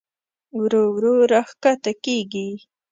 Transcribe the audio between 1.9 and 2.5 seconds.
کېږي.